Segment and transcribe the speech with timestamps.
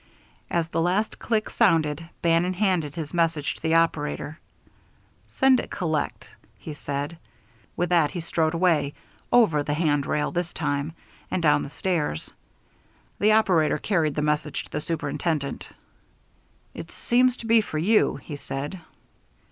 [0.49, 4.39] _As the last click sounded, Bannon handed his message to the operator.
[5.27, 6.27] "Send it collect,"
[6.57, 7.19] he said.
[7.77, 8.95] With that he strode away,
[9.31, 10.93] over the hand rail, this time,
[11.29, 12.33] and down the stairs.
[13.19, 15.69] The operator carried the message to the superintendent.
[16.73, 18.81] "It seems to be for you," he said.